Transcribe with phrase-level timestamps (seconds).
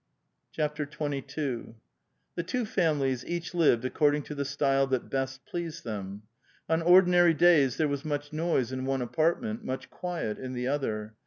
[0.59, 1.21] XXII.
[1.21, 6.23] Tub two families each lived accordingr to the stvle that best pleased them.
[6.67, 11.13] On ordinary days there was much noise in one apartment, much quiet in the other.